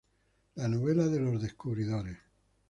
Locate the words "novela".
0.67-1.05